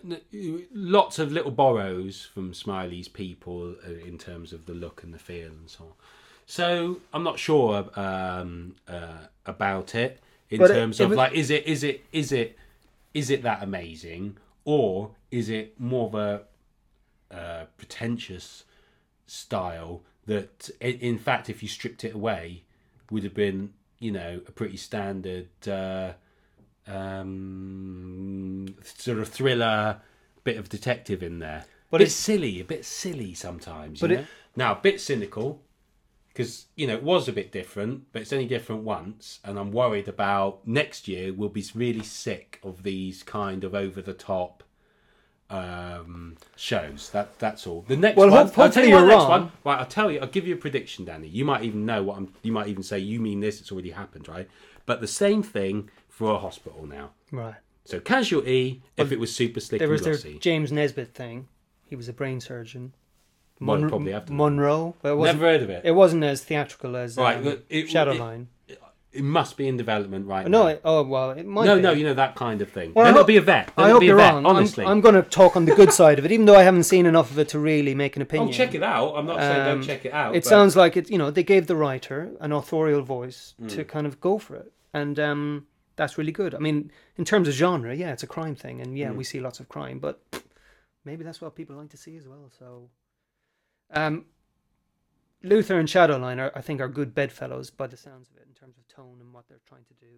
[0.72, 5.18] lots of little borrows from Smiley's people uh, in terms of the look and the
[5.18, 5.92] feel and so on.
[6.46, 11.32] So I'm not sure um, uh, about it in But terms it of was- like,
[11.32, 12.56] is it is it is it
[13.14, 16.42] is it that amazing or is it more of a
[17.34, 18.64] uh, pretentious
[19.26, 22.62] style that, in fact, if you stripped it away,
[23.10, 26.12] would have been you know a pretty standard uh,
[26.88, 30.00] um, sort of thriller,
[30.44, 31.64] bit of detective in there.
[31.90, 34.00] But it's silly, a bit silly sometimes.
[34.00, 35.62] But you it- now a bit cynical
[36.28, 39.70] because you know it was a bit different, but it's only different once, and I'm
[39.72, 41.32] worried about next year.
[41.32, 44.62] We'll be really sick of these kind of over the top
[45.50, 49.24] um shows that that's all the next Well, one hope- I'll tell you the next
[49.28, 52.02] one right i'll tell you i'll give you a prediction danny you might even know
[52.02, 54.48] what i'm you might even say you mean this it's already happened right
[54.86, 57.54] but the same thing for a hospital now Right.
[57.84, 61.48] so casualty if it was super slick There was glossy James Nesbitt thing.
[61.88, 62.92] He was a brain surgeon.
[63.60, 64.32] Well, probably to.
[64.32, 64.94] Monroe.
[65.02, 67.86] Well, it wasn't, never heard of it it wasn't as theatrical as Right, um, it-
[67.88, 68.42] Shadowline.
[68.42, 68.46] it
[69.14, 71.64] must be in development right no, now it, oh well, it might.
[71.66, 71.82] no be.
[71.82, 73.66] no you know that kind of thing Well, I then hope- it'll be a vet
[73.74, 74.46] then I it'll hope be a you're vet wrong.
[74.46, 76.62] honestly I'm, I'm going to talk on the good side of it, even though I
[76.62, 78.50] haven't seen enough of it to really make an opinion.
[78.50, 80.76] oh check it out i'm not saying Um, don't check it out It but- sounds
[80.76, 81.10] like it.
[81.10, 83.66] You know, they gave the writer an authorial voice Hmm.
[83.68, 86.54] to kind of go for it, and um, that's really good.
[86.54, 88.96] I mean, in terms of genre, yeah, it's a crime thing, and Hmm.
[88.96, 90.20] yeah, we see lots of crime, but
[91.04, 92.50] maybe that's what people like to see as well.
[92.58, 92.90] So,
[93.92, 94.26] um,
[95.42, 98.54] Luther and Shadowline, are, I think, are good bedfellows by the sounds of it in
[98.54, 100.12] terms of tone and what they're trying to do.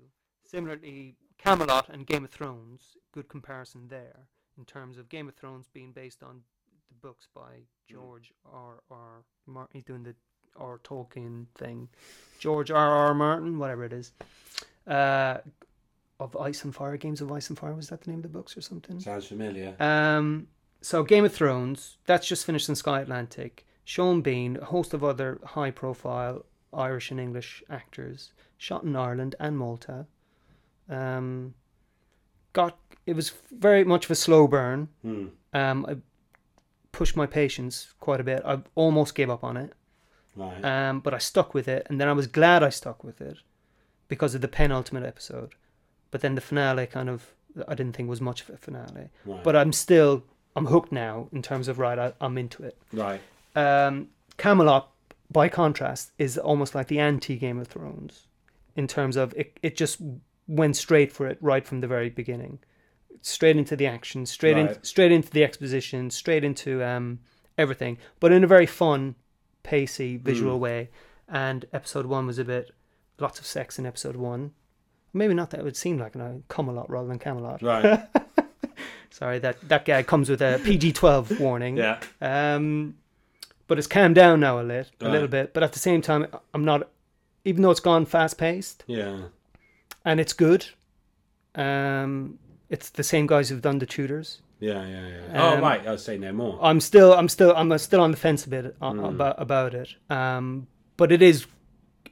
[0.45, 4.27] Similarly, Camelot and Game of Thrones, good comparison there
[4.59, 6.43] in terms of Game of Thrones being based on
[6.89, 8.81] the books by George R.
[8.91, 9.25] R.
[9.47, 9.71] Martin.
[9.73, 10.15] He's doing the
[10.57, 10.79] R.
[10.85, 11.89] Tolkien thing.
[12.39, 12.91] George R.
[12.91, 13.15] R.
[13.15, 14.13] Martin, whatever it is.
[14.87, 15.39] Uh,
[16.21, 17.75] of Ice and Fire, Games of Ice and Fire.
[17.75, 19.01] Was that the name of the books or something?
[19.01, 20.49] sounds familiar Um,
[20.81, 23.67] so Game of Thrones, that's just finished in Sky Atlantic.
[23.85, 29.59] Sean Bean, a host of other high-profile Irish and English actors, shot in Ireland and
[29.59, 30.07] Malta.
[30.89, 31.55] Um,
[32.53, 34.89] got it was very much of a slow burn.
[35.03, 35.27] Hmm.
[35.53, 35.97] Um, I
[36.93, 38.43] pushed my patience quite a bit.
[38.45, 39.73] I almost gave up on it,
[40.37, 43.21] right um, but I stuck with it, and then I was glad I stuck with
[43.21, 43.39] it
[44.09, 45.55] because of the penultimate episode.
[46.11, 47.33] But then the finale kind of
[47.69, 49.11] I didn't think was much of a finale.
[49.25, 51.99] right But I'm still I'm hooked now in terms of right.
[51.99, 52.77] I, I'm into it.
[52.93, 53.21] right
[53.55, 54.91] Um, Camelot,
[55.31, 58.27] by contrast, is almost like the anti Game of Thrones
[58.77, 59.59] in terms of it.
[59.63, 60.01] It just
[60.49, 62.59] went straight for it right from the very beginning,
[63.21, 67.21] straight into the action, straight in, straight into the exposition, straight into um,
[67.59, 69.15] everything, but in a very fun,
[69.63, 70.91] pacey, visual way.
[71.29, 72.73] And episode one was a bit
[73.19, 74.53] lots of sex in episode one.
[75.15, 77.63] Maybe not that it would seem like no, Camelot rather than Camelot.
[77.63, 78.09] right
[79.11, 81.77] Sorry, that that guy comes with a PG twelve warning.
[81.77, 82.97] yeah Um,
[83.69, 85.13] but it's calmed down now a lit, a Right.
[85.13, 85.53] little bit.
[85.55, 86.89] But at the same time, I'm not,
[87.45, 89.19] even though it's gone fast paced yeah
[90.05, 90.67] and it's good.
[91.55, 92.39] Um,
[92.71, 94.41] it's the same guys who've done the Tudors.
[94.61, 97.77] yeah yeah yeah oh Um, right i'll say no more I'm still, I'm still, I'm
[97.79, 99.09] still on the fence a bit a- Mm.
[99.15, 99.95] about about it.
[100.09, 101.47] Um, but it is,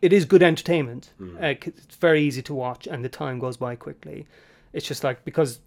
[0.02, 1.12] it is good entertainment.
[1.20, 1.36] Mm.
[1.36, 4.26] Uh, it's very easy to watch, and the time goes by quickly.
[4.72, 5.60] It's just like because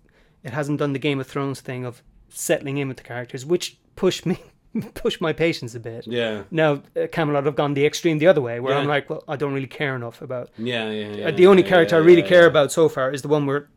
[0.44, 3.78] it hasn't done the Game of Thrones thing of settling in with the characters, which
[3.96, 4.38] pushed me,
[4.94, 6.08] pushed my patience a bit.
[6.08, 9.24] yeah Now uh, Camelot have gone the extreme the other way, where I'm like, well,
[9.28, 10.50] I don't really care enough about.
[10.58, 12.48] yeah yeah, yeah uh, the only yeah, character yeah, I really yeah, care yeah.
[12.48, 13.68] about so far is the one where,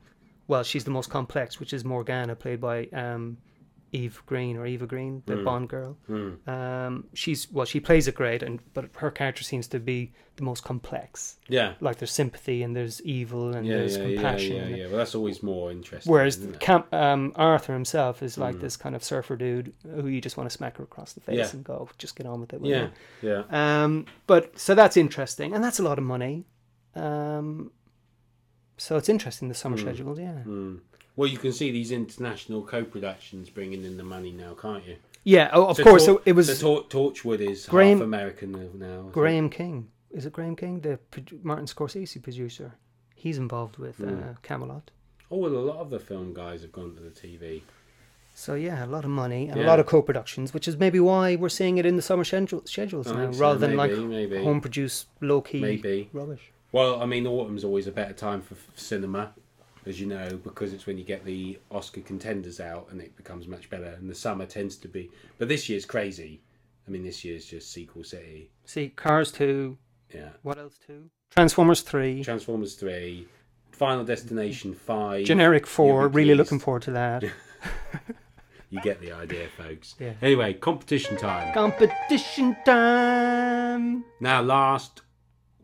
[0.48, 3.36] well, she's the most complex, which is Morgana, played by um,
[3.92, 5.44] Eve Green or Eva Green, the Mm.
[5.44, 5.96] Bond girl.
[6.06, 6.48] Hmm.
[6.50, 10.42] Um, she's well, she plays it great, and but her character seems to be the
[10.42, 11.38] most complex.
[11.48, 14.56] yeah Like there's sympathy and there's evil and yeah, there's yeah, yeah, compassion.
[14.56, 14.86] yeah, yeah.
[14.88, 16.12] Well, that's always more interesting.
[16.12, 16.46] Whereas?
[16.60, 18.60] Camp, um, Arthur himself is like Mm.
[18.60, 21.38] this kind of surfer dude who you just want to smack her across the face
[21.38, 21.50] Yeah.
[21.52, 22.60] and go, just get on with it.
[22.62, 22.88] yeah,
[23.22, 23.44] you?" yeah,
[23.84, 26.44] Um, but so that's interesting, and that's a lot of money.
[26.94, 27.70] Um,
[28.78, 29.80] so it's interesting the summer Mm.
[29.80, 30.76] schedule, yeah, Hmm.
[31.16, 34.96] Well, you can see these international co-productions bringing in the money now, can't you?
[35.24, 35.50] yeah.
[35.52, 38.52] Oh, of So course, Tor- so it was so Tor- Torchwood is Graham- half American
[38.52, 38.58] now.
[38.60, 39.12] isn't it?
[39.12, 39.88] Graham King.
[40.12, 42.72] Is it Graham King, the produ- Martin Scorsese producer?
[43.14, 44.42] He's involved with uh, Mm.
[44.42, 44.90] Camelot.
[45.30, 47.62] Oh, well, a lot of the film guys have gone to the TV.
[48.34, 51.36] So yeah, a lot of money and a lot of co-productions, which is maybe why
[51.36, 54.44] we're seeing it in the summer schedule, schedules now, so, rather than like maybe.
[54.44, 56.10] home-produced, low-key Maybe.
[56.12, 56.52] rubbish.
[56.70, 59.32] Well, I mean, autumn's always a better time for f- cinema,
[59.86, 63.46] as you know, because it's when you get the Oscar contenders out and it becomes
[63.46, 63.94] much better.
[63.98, 65.10] And the summer tends to be.
[65.38, 66.40] But this year's crazy.
[66.86, 68.50] I mean, this year's just sequel city.
[68.64, 69.78] See, Cars two,
[70.14, 70.30] Yeah.
[70.42, 71.10] what else two?
[71.30, 73.26] Transformers three, Transformers 3,
[73.72, 75.24] Final Destination 5.
[75.26, 76.08] generic four.
[76.08, 77.24] Really looking forward to that.
[78.68, 79.94] You get the idea, folks.
[80.00, 80.14] Yeah.
[80.20, 81.54] Anyway, competition time.
[81.54, 84.04] Competition time.
[84.20, 85.02] Now, last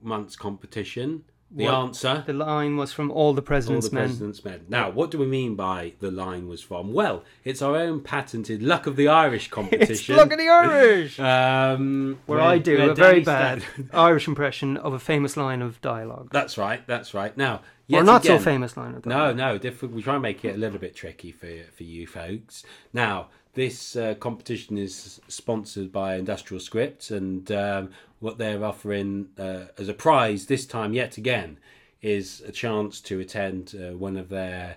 [0.00, 1.74] month's competition, the What?
[1.74, 2.24] answer.
[2.26, 4.54] The line was from all the President's All president's the men.
[4.56, 4.80] president's men.
[4.80, 6.92] Now, what do we mean by the line was from?
[6.92, 10.14] Well, it's our own patented Luck of the Irish competition.
[10.14, 11.18] It's Look at the Irish.
[11.42, 15.62] Um, Where I do where a very bad Stan- Irish impression of a famous line
[15.62, 16.28] of dialogue.
[16.32, 16.86] That's right.
[16.86, 17.36] That's right.
[17.36, 19.36] Now, or yet not again, so famous line of No, dialogue.
[19.36, 19.58] no.
[19.58, 19.94] Different.
[19.94, 22.64] We try and make it a little bit tricky for for you folks.
[22.92, 27.90] Now, this uh, competition is sponsored by Industrial Scripts, and um,
[28.22, 31.58] what they're offering uh, as a prize this time, yet again,
[32.00, 34.76] is a chance to attend uh, one of their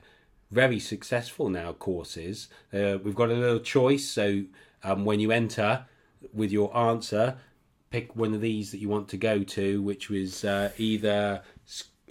[0.51, 2.47] very successful now courses.
[2.73, 4.43] Uh, we've got a little choice, so
[4.84, 5.86] um, when you enter
[6.34, 7.38] with your answer,
[7.91, 11.43] pick one of these that you want to go to, which was uh, either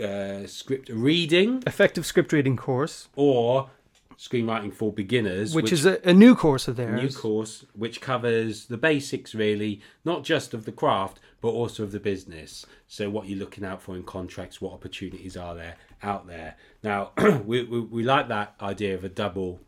[0.02, 3.70] uh, script reading Effective script reading course, or
[4.18, 7.02] screenwriting for beginners, which, is a, a new course of a theirs.
[7.02, 11.92] new course which covers the basics really, not just of the craft but also of
[11.92, 12.64] the business.
[12.86, 16.56] So what you're looking out for in contracts, what opportunities are there out there.
[16.82, 17.10] Now
[17.44, 19.60] we, we we like that idea of a double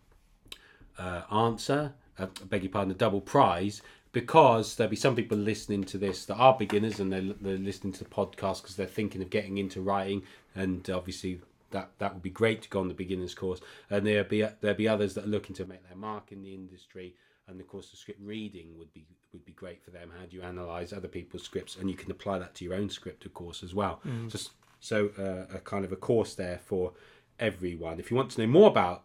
[0.99, 3.83] uh, answer, uh, I beg your pardon, a double prize,
[4.13, 7.93] because there'll be some people listening to this that are beginners and they're, they're listening
[7.93, 10.23] to the podcast because they're thinking of getting into writing,
[10.55, 13.61] and obviously that that would be great to go on the beginners course.
[13.91, 16.55] And there'll be there'll be others that are looking to make their mark in the
[16.55, 17.15] industry,
[17.49, 20.11] and of course the script reading would be would be great for them.
[20.19, 22.91] How do you analyze other people's scripts, and you can apply that to your own
[22.91, 24.01] script, of course, as well.
[24.29, 24.39] So
[24.81, 26.93] so uh, a kind of a course there for
[27.39, 27.99] everyone.
[27.99, 29.05] If you want to know more about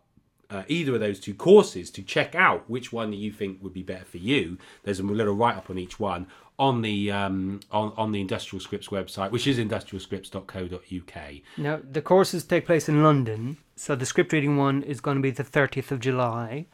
[0.52, 3.84] uh, either of those two courses to check out which one you think would be
[3.84, 4.58] better for you.
[4.84, 6.28] There's a little write up on each one
[6.60, 11.34] on the um, on on the Industrial Scripts website, which is industrialscripts.co.uk.
[11.58, 15.22] Now, the courses take place in London, so the script reading one is going to
[15.22, 16.66] be the 30th of July,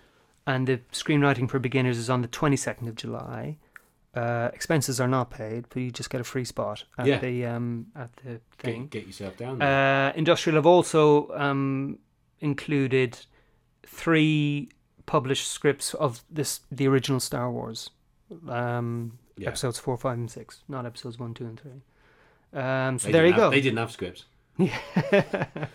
[0.45, 3.57] and the screenwriting for beginners is on the 22nd of July.
[4.15, 7.19] Uh, expenses are not paid, but you just get a free spot at Yeah.
[7.19, 8.83] the um, at the thing.
[8.87, 10.09] Get, get yourself down there.
[10.09, 11.99] Uh, Industrial have also um,
[12.39, 13.19] included
[13.87, 14.69] three
[15.05, 17.89] published scripts of this the original Star Wars,
[18.49, 19.47] um, Yeah.
[19.49, 21.81] episodes four, five, and six, not episodes one, two, and three.
[22.53, 23.49] Um, so They there you have- go.
[23.51, 24.25] They didn't have scripts.
[24.57, 24.77] Yeah.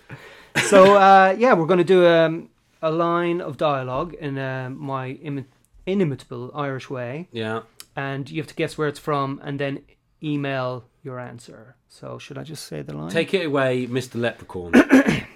[0.67, 2.49] so uh, yeah, we're going to do um,
[2.83, 5.45] a line of dialogue in uh, my imi-
[5.87, 7.63] inimitable Irish way, Yeah.
[7.97, 9.81] and you have to guess where it's from, and then
[10.23, 11.77] email your answer.
[11.89, 13.11] So should I just say the line?
[13.11, 14.17] Take it away, Mr.
[14.21, 14.73] Leprechaun.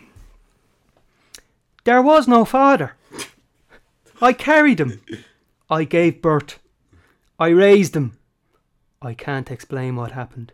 [1.86, 2.96] There was no father.
[4.20, 5.00] I carried him.
[5.70, 6.58] I gave birth.
[7.38, 8.18] I raised him.
[9.00, 10.50] I can't explain what happened.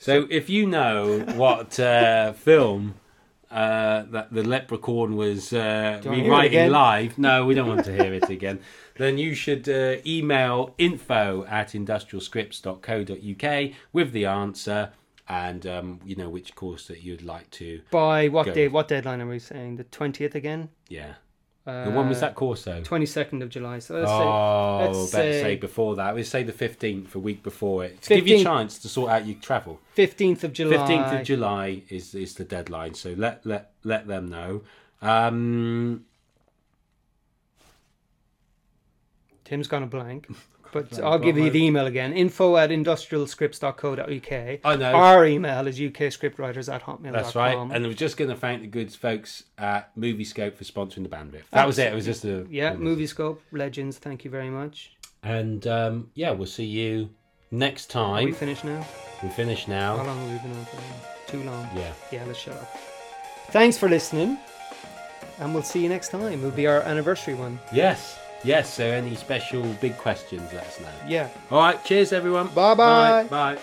[0.00, 2.94] so if you know what uh, film
[3.52, 7.54] uh, that the Leprechaun was uh, Do you wanna hear it rewriting live, no, we
[7.54, 8.58] don't want to hear it again.
[8.96, 14.90] Then you should uh, email info at industrialscripts.co.uk with the answer
[15.28, 17.80] and um, you know which course that you'd like to.
[17.90, 18.54] By what Go.
[18.54, 18.68] day?
[18.68, 19.76] What deadline are we saying?
[19.76, 20.68] The twentieth again?
[20.88, 21.14] Yeah.
[21.66, 22.80] Uh, And when was that course though?
[22.84, 23.80] Twenty second of July.
[23.80, 26.14] So let's oh, let's better say- say before that.
[26.14, 29.10] We say the fifteenth, a week before it, to give you a chance to sort
[29.10, 29.80] out your travel.
[29.94, 30.76] fifteenth of July.
[30.76, 34.62] Fifteenth of July is is the deadline, so let let let them know.
[35.02, 36.04] Um,
[39.44, 40.28] Tim's gone a blank.
[40.82, 42.12] But I'll give you the email again.
[42.12, 44.60] Info at industrialscripts.co.uk.
[44.64, 44.92] I know.
[44.92, 47.12] Our email is ukscriptwriters at hotmail.com.
[47.12, 51.02] that's right, and we're just going to thank the good folks at Moviescope for sponsoring
[51.02, 51.42] the bandwidth.
[51.50, 51.92] That was it.
[51.92, 54.92] It was just a yeah, Moviescope, legends, thank you very much.
[55.22, 57.10] And um, yeah, we'll see you
[57.50, 58.34] next Are we time.
[58.34, 58.86] finished now?
[59.22, 59.96] We finish now.
[59.96, 61.30] How long have we been on for?
[61.30, 61.68] Too long.
[61.74, 61.92] Yeah.
[62.12, 62.68] Yeah, let's shut up.
[63.50, 64.38] Thanks for listening,
[65.40, 66.32] and we'll see you next time.
[66.32, 67.58] It'll be our anniversary one.
[67.72, 68.18] Yes.
[68.44, 68.72] Yes.
[68.72, 70.88] So any special big questions, let us know.
[71.06, 71.28] Yeah.
[71.50, 71.82] All right.
[71.84, 72.48] Cheers, everyone.
[72.48, 73.24] Bye-bye.
[73.24, 73.54] Bye.
[73.54, 73.60] Bye.